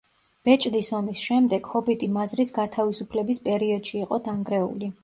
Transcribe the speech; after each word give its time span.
ბეჭდის 0.47 0.89
ომის 0.99 1.21
შემდეგ 1.27 1.69
ჰობიტი 1.75 2.09
მაზრის 2.17 2.55
გათავისუფლების 2.59 3.45
პერიოდში 3.51 3.99
იყო 4.03 4.23
დანგრეული. 4.31 4.97